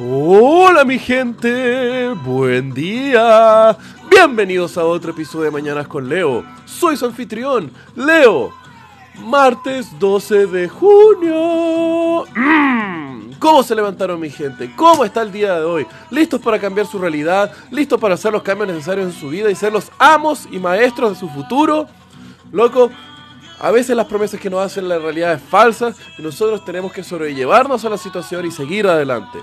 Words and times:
Hola 0.00 0.84
mi 0.84 0.96
gente, 0.96 2.10
buen 2.24 2.72
día. 2.72 3.76
Bienvenidos 4.08 4.78
a 4.78 4.84
otro 4.84 5.10
episodio 5.10 5.46
de 5.46 5.50
Mañanas 5.50 5.88
con 5.88 6.08
Leo. 6.08 6.44
Soy 6.66 6.96
su 6.96 7.06
anfitrión, 7.06 7.72
Leo. 7.96 8.54
Martes 9.16 9.88
12 9.98 10.46
de 10.46 10.68
junio. 10.68 12.26
Mm, 12.32 13.32
¿Cómo 13.40 13.64
se 13.64 13.74
levantaron 13.74 14.20
mi 14.20 14.30
gente? 14.30 14.72
¿Cómo 14.76 15.04
está 15.04 15.22
el 15.22 15.32
día 15.32 15.58
de 15.58 15.64
hoy? 15.64 15.84
¿Listos 16.10 16.40
para 16.40 16.60
cambiar 16.60 16.86
su 16.86 17.00
realidad? 17.00 17.50
¿Listos 17.72 18.00
para 18.00 18.14
hacer 18.14 18.30
los 18.30 18.44
cambios 18.44 18.68
necesarios 18.68 19.12
en 19.12 19.20
su 19.20 19.30
vida 19.30 19.50
y 19.50 19.56
ser 19.56 19.72
los 19.72 19.90
amos 19.98 20.46
y 20.52 20.60
maestros 20.60 21.14
de 21.14 21.18
su 21.18 21.28
futuro? 21.28 21.88
Loco, 22.52 22.88
a 23.58 23.72
veces 23.72 23.96
las 23.96 24.06
promesas 24.06 24.38
que 24.38 24.48
nos 24.48 24.64
hacen 24.64 24.88
la 24.88 24.98
realidad 24.98 25.32
es 25.32 25.42
falsa 25.42 25.92
y 26.16 26.22
nosotros 26.22 26.64
tenemos 26.64 26.92
que 26.92 27.02
sobrellevarnos 27.02 27.84
a 27.84 27.88
la 27.88 27.98
situación 27.98 28.46
y 28.46 28.52
seguir 28.52 28.86
adelante. 28.86 29.40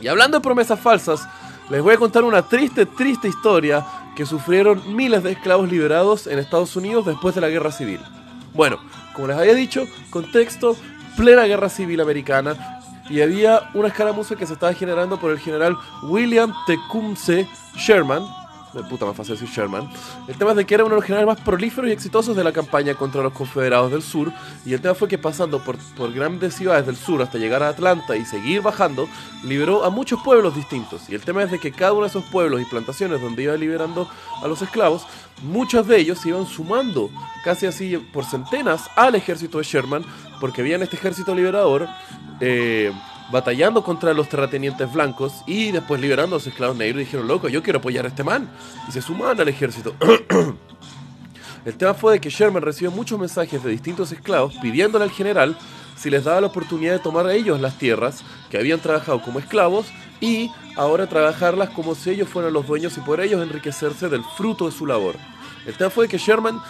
Y 0.00 0.08
hablando 0.08 0.38
de 0.38 0.42
promesas 0.42 0.78
falsas, 0.78 1.26
les 1.70 1.82
voy 1.82 1.94
a 1.94 1.98
contar 1.98 2.24
una 2.24 2.42
triste, 2.42 2.86
triste 2.86 3.28
historia 3.28 3.84
que 4.14 4.26
sufrieron 4.26 4.94
miles 4.94 5.22
de 5.22 5.32
esclavos 5.32 5.70
liberados 5.70 6.26
en 6.26 6.38
Estados 6.38 6.76
Unidos 6.76 7.06
después 7.06 7.34
de 7.34 7.40
la 7.40 7.48
guerra 7.48 7.72
civil. 7.72 8.00
Bueno, 8.54 8.78
como 9.14 9.28
les 9.28 9.36
había 9.36 9.54
dicho, 9.54 9.84
contexto, 10.10 10.76
plena 11.16 11.44
guerra 11.44 11.68
civil 11.68 12.00
americana, 12.00 12.76
y 13.08 13.20
había 13.20 13.70
una 13.74 13.88
escaramuza 13.88 14.36
que 14.36 14.46
se 14.46 14.54
estaba 14.54 14.74
generando 14.74 15.18
por 15.18 15.30
el 15.30 15.38
general 15.38 15.76
William 16.02 16.52
Tecumseh 16.66 17.48
Sherman, 17.76 18.24
puta 18.82 19.06
más 19.06 19.16
fácil 19.16 19.34
decir 19.34 19.48
Sherman. 19.48 19.88
El 20.28 20.36
tema 20.36 20.52
es 20.52 20.56
de 20.56 20.64
que 20.64 20.74
era 20.74 20.84
uno 20.84 20.94
de 20.94 21.00
los 21.00 21.04
generales 21.04 21.26
más 21.26 21.40
prolíferos 21.44 21.88
y 21.88 21.92
exitosos 21.92 22.36
de 22.36 22.44
la 22.44 22.52
campaña 22.52 22.94
contra 22.94 23.22
los 23.22 23.32
confederados 23.32 23.90
del 23.90 24.02
sur. 24.02 24.32
Y 24.64 24.72
el 24.72 24.80
tema 24.80 24.94
fue 24.94 25.08
que 25.08 25.18
pasando 25.18 25.60
por, 25.60 25.76
grandes 26.12 26.54
ciudades 26.54 26.86
del 26.86 26.96
sur 26.96 27.22
hasta 27.22 27.38
llegar 27.38 27.62
a 27.62 27.68
Atlanta 27.68 28.16
y 28.16 28.24
seguir 28.24 28.62
bajando, 28.62 29.08
liberó 29.44 29.84
a 29.84 29.90
muchos 29.90 30.20
pueblos 30.22 30.54
distintos. 30.54 31.08
Y 31.08 31.14
el 31.14 31.22
tema 31.22 31.42
es 31.42 31.50
de 31.50 31.58
que 31.58 31.72
cada 31.72 31.92
uno 31.92 32.02
de 32.02 32.08
esos 32.08 32.24
pueblos 32.24 32.60
y 32.60 32.64
plantaciones 32.64 33.20
donde 33.20 33.42
iba 33.42 33.56
liberando 33.56 34.08
a 34.42 34.48
los 34.48 34.62
esclavos, 34.62 35.06
muchos 35.42 35.86
de 35.86 35.98
ellos 35.98 36.18
se 36.18 36.30
iban 36.30 36.46
sumando 36.46 37.10
casi 37.44 37.66
así 37.66 37.96
por 38.12 38.24
centenas 38.24 38.88
al 38.96 39.14
ejército 39.14 39.58
de 39.58 39.64
Sherman, 39.64 40.04
porque 40.40 40.60
había 40.60 40.76
en 40.76 40.82
este 40.82 40.96
ejército 40.96 41.34
liberador. 41.34 41.88
Eh, 42.40 42.92
batallando 43.30 43.82
contra 43.82 44.14
los 44.14 44.28
terratenientes 44.28 44.92
blancos 44.92 45.42
y 45.46 45.72
después 45.72 46.00
liberando 46.00 46.36
a 46.36 46.38
los 46.38 46.46
esclavos 46.46 46.76
negros. 46.76 47.00
Dijeron, 47.00 47.26
loco, 47.28 47.48
yo 47.48 47.62
quiero 47.62 47.78
apoyar 47.78 48.04
a 48.04 48.08
este 48.08 48.24
man. 48.24 48.48
Y 48.88 48.92
se 48.92 49.02
sumaron 49.02 49.40
al 49.40 49.48
ejército. 49.48 49.94
El 51.64 51.76
tema 51.76 51.94
fue 51.94 52.12
de 52.12 52.20
que 52.20 52.30
Sherman 52.30 52.62
recibió 52.62 52.92
muchos 52.92 53.18
mensajes 53.18 53.62
de 53.62 53.70
distintos 53.70 54.12
esclavos 54.12 54.54
pidiéndole 54.62 55.04
al 55.04 55.10
general 55.10 55.56
si 55.96 56.10
les 56.10 56.24
daba 56.24 56.40
la 56.40 56.46
oportunidad 56.48 56.92
de 56.92 56.98
tomar 56.98 57.26
a 57.26 57.34
ellos 57.34 57.60
las 57.60 57.78
tierras 57.78 58.22
que 58.50 58.58
habían 58.58 58.80
trabajado 58.80 59.22
como 59.22 59.38
esclavos 59.38 59.86
y 60.20 60.50
ahora 60.76 61.06
trabajarlas 61.08 61.70
como 61.70 61.94
si 61.94 62.10
ellos 62.10 62.28
fueran 62.28 62.52
los 62.52 62.66
dueños 62.66 62.96
y 62.96 63.00
por 63.00 63.20
ellos 63.20 63.42
enriquecerse 63.42 64.08
del 64.08 64.22
fruto 64.36 64.66
de 64.66 64.72
su 64.72 64.86
labor. 64.86 65.16
El 65.66 65.74
tema 65.74 65.90
fue 65.90 66.06
que 66.06 66.16
Sherman 66.16 66.60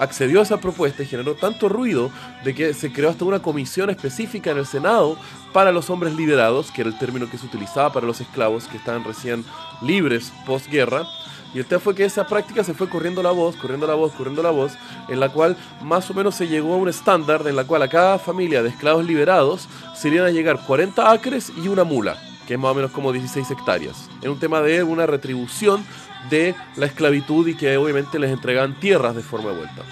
accedió 0.00 0.40
a 0.40 0.42
esa 0.42 0.60
propuesta 0.60 1.04
y 1.04 1.06
generó 1.06 1.36
tanto 1.36 1.68
ruido 1.68 2.10
de 2.44 2.52
que 2.52 2.74
se 2.74 2.92
creó 2.92 3.08
hasta 3.08 3.24
una 3.24 3.40
comisión 3.40 3.90
específica 3.90 4.50
en 4.50 4.58
el 4.58 4.66
Senado 4.66 5.16
para 5.52 5.70
los 5.70 5.88
hombres 5.88 6.14
liberados, 6.14 6.72
que 6.72 6.80
era 6.80 6.90
el 6.90 6.98
término 6.98 7.30
que 7.30 7.38
se 7.38 7.46
utilizaba 7.46 7.92
para 7.92 8.06
los 8.06 8.20
esclavos 8.20 8.66
que 8.66 8.76
estaban 8.76 9.04
recién 9.04 9.44
libres 9.82 10.32
postguerra. 10.46 11.04
Y 11.52 11.58
el 11.58 11.66
tema 11.66 11.80
fue 11.80 11.94
que 11.94 12.04
esa 12.04 12.26
práctica 12.26 12.62
se 12.62 12.74
fue 12.74 12.88
corriendo 12.88 13.22
la 13.22 13.32
voz, 13.32 13.56
corriendo 13.56 13.86
la 13.86 13.94
voz, 13.94 14.12
corriendo 14.12 14.42
la 14.42 14.50
voz, 14.50 14.72
en 15.08 15.18
la 15.18 15.30
cual 15.30 15.56
más 15.82 16.08
o 16.10 16.14
menos 16.14 16.36
se 16.36 16.46
llegó 16.46 16.74
a 16.74 16.76
un 16.76 16.88
estándar 16.88 17.44
en 17.46 17.56
la 17.56 17.64
cual 17.64 17.82
a 17.82 17.88
cada 17.88 18.18
familia 18.18 18.62
de 18.62 18.68
esclavos 18.68 19.04
liberados 19.04 19.68
se 19.94 20.08
iban 20.08 20.26
a 20.26 20.30
llegar 20.30 20.64
40 20.64 21.10
acres 21.10 21.52
y 21.56 21.66
una 21.66 21.82
mula, 21.82 22.16
que 22.46 22.54
es 22.54 22.60
más 22.60 22.70
o 22.70 22.74
menos 22.74 22.92
como 22.92 23.12
16 23.12 23.50
hectáreas. 23.50 24.08
Era 24.22 24.30
un 24.30 24.38
tema 24.38 24.60
de 24.60 24.84
una 24.84 25.06
retribución 25.06 25.84
de 26.28 26.54
la 26.76 26.86
esclavitud 26.86 27.48
y 27.48 27.56
que 27.56 27.76
obviamente 27.76 28.18
les 28.18 28.30
entregaban 28.30 28.78
tierras 28.78 29.16
de 29.16 29.22
forma 29.22 29.50
de 29.50 29.56
vuelta. 29.56 29.82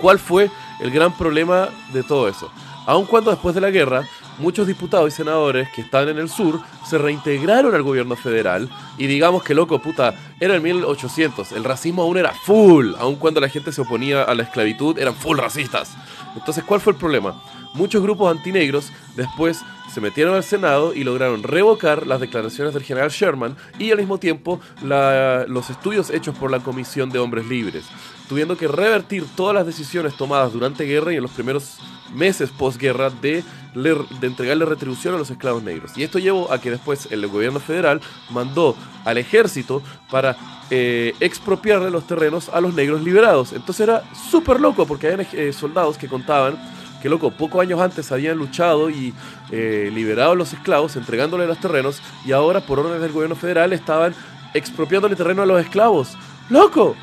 ¿Cuál 0.00 0.18
fue 0.18 0.50
el 0.80 0.90
gran 0.90 1.16
problema 1.16 1.68
de 1.92 2.02
todo 2.02 2.28
eso? 2.28 2.50
Aun 2.86 3.06
cuando 3.06 3.30
después 3.30 3.54
de 3.54 3.60
la 3.60 3.70
guerra 3.70 4.06
muchos 4.38 4.66
diputados 4.66 5.12
y 5.12 5.16
senadores 5.16 5.68
que 5.70 5.80
estaban 5.80 6.08
en 6.08 6.18
el 6.18 6.28
sur 6.28 6.60
se 6.88 6.98
reintegraron 6.98 7.74
al 7.74 7.82
gobierno 7.82 8.16
federal 8.16 8.68
y 8.98 9.06
digamos 9.06 9.42
que 9.42 9.54
loco, 9.54 9.78
puta, 9.80 10.14
era 10.40 10.54
el 10.54 10.60
1800, 10.60 11.52
el 11.52 11.64
racismo 11.64 12.02
aún 12.02 12.18
era 12.18 12.32
full, 12.32 12.94
aun 12.98 13.16
cuando 13.16 13.40
la 13.40 13.48
gente 13.48 13.72
se 13.72 13.80
oponía 13.80 14.22
a 14.22 14.34
la 14.34 14.42
esclavitud, 14.42 14.98
eran 14.98 15.14
full 15.14 15.38
racistas. 15.38 15.94
Entonces, 16.36 16.64
¿cuál 16.64 16.80
fue 16.80 16.92
el 16.92 16.98
problema? 16.98 17.40
Muchos 17.74 18.02
grupos 18.02 18.30
antinegros 18.30 18.92
después 19.16 19.60
se 19.92 20.00
metieron 20.00 20.34
al 20.34 20.44
Senado 20.44 20.94
y 20.94 21.04
lograron 21.04 21.42
revocar 21.42 22.06
las 22.06 22.20
declaraciones 22.20 22.74
del 22.74 22.82
general 22.82 23.10
Sherman 23.10 23.56
y 23.78 23.90
al 23.90 23.98
mismo 23.98 24.18
tiempo 24.18 24.60
los 24.82 25.70
estudios 25.70 26.10
hechos 26.10 26.36
por 26.36 26.50
la 26.50 26.60
Comisión 26.60 27.10
de 27.10 27.18
Hombres 27.18 27.46
Libres, 27.46 27.84
tuviendo 28.28 28.56
que 28.56 28.68
revertir 28.68 29.24
todas 29.36 29.54
las 29.54 29.66
decisiones 29.66 30.16
tomadas 30.16 30.52
durante 30.52 30.84
guerra 30.84 31.12
y 31.12 31.16
en 31.16 31.22
los 31.22 31.30
primeros 31.30 31.78
meses 32.14 32.50
posguerra 32.50 33.10
de, 33.10 33.42
de 33.74 34.26
entregarle 34.26 34.64
retribución 34.64 35.14
a 35.14 35.18
los 35.18 35.30
esclavos 35.30 35.62
negros. 35.62 35.92
Y 35.96 36.02
esto 36.02 36.18
llevó 36.18 36.52
a 36.52 36.60
que 36.60 36.70
después 36.70 37.08
el 37.10 37.26
gobierno 37.26 37.60
federal 37.60 38.00
mandó 38.30 38.76
al 39.04 39.18
ejército 39.18 39.82
para 40.10 40.36
eh, 40.70 41.14
expropiarle 41.20 41.90
los 41.90 42.06
terrenos 42.06 42.48
a 42.48 42.60
los 42.60 42.74
negros 42.74 43.02
liberados. 43.02 43.52
Entonces 43.52 43.82
era 43.82 44.02
súper 44.30 44.60
loco 44.60 44.86
porque 44.86 45.08
había 45.08 45.26
eh, 45.32 45.52
soldados 45.52 45.98
que 45.98 46.08
contaban 46.08 46.56
que 47.02 47.10
loco, 47.10 47.30
pocos 47.30 47.60
años 47.60 47.80
antes 47.82 48.10
habían 48.12 48.38
luchado 48.38 48.88
y 48.88 49.12
eh, 49.50 49.90
liberado 49.92 50.32
a 50.32 50.34
los 50.34 50.54
esclavos, 50.54 50.96
entregándole 50.96 51.46
los 51.46 51.60
terrenos, 51.60 52.00
y 52.24 52.32
ahora 52.32 52.62
por 52.62 52.78
órdenes 52.78 53.02
del 53.02 53.12
gobierno 53.12 53.36
federal 53.36 53.74
estaban 53.74 54.14
expropiándole 54.54 55.14
terreno 55.14 55.42
a 55.42 55.46
los 55.46 55.60
esclavos. 55.60 56.16
¡Loco! 56.48 56.96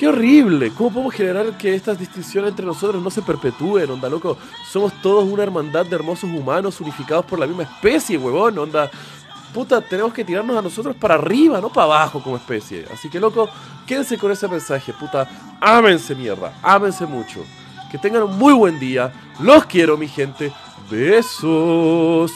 ¡Qué 0.00 0.08
horrible! 0.08 0.72
¿Cómo 0.72 0.90
podemos 0.90 1.12
generar 1.12 1.58
que 1.58 1.74
estas 1.74 1.98
distinciones 1.98 2.48
entre 2.48 2.64
nosotros 2.64 3.02
no 3.02 3.10
se 3.10 3.20
perpetúen? 3.20 3.90
Onda, 3.90 4.08
loco, 4.08 4.38
somos 4.66 4.94
todos 5.02 5.28
una 5.28 5.42
hermandad 5.42 5.84
de 5.84 5.94
hermosos 5.94 6.24
humanos 6.24 6.80
unificados 6.80 7.26
por 7.26 7.38
la 7.38 7.46
misma 7.46 7.64
especie, 7.64 8.16
huevón. 8.16 8.58
Onda, 8.58 8.90
puta, 9.52 9.82
tenemos 9.82 10.14
que 10.14 10.24
tirarnos 10.24 10.56
a 10.56 10.62
nosotros 10.62 10.96
para 10.96 11.16
arriba, 11.16 11.60
no 11.60 11.68
para 11.68 11.84
abajo 11.84 12.22
como 12.22 12.38
especie. 12.38 12.86
Así 12.90 13.10
que, 13.10 13.20
loco, 13.20 13.50
quédense 13.86 14.16
con 14.16 14.32
ese 14.32 14.48
mensaje, 14.48 14.94
puta. 14.94 15.28
Ámense, 15.60 16.14
mierda. 16.14 16.54
Ámense 16.62 17.04
mucho. 17.04 17.44
Que 17.92 17.98
tengan 17.98 18.22
un 18.22 18.38
muy 18.38 18.54
buen 18.54 18.80
día. 18.80 19.12
Los 19.38 19.66
quiero, 19.66 19.98
mi 19.98 20.08
gente. 20.08 20.50
Besos. 20.90 22.32